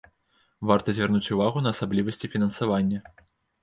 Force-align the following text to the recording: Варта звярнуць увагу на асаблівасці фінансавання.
Варта 0.71 0.95
звярнуць 1.01 1.31
увагу 1.37 1.57
на 1.69 1.77
асаблівасці 1.79 2.25
фінансавання. 2.37 2.99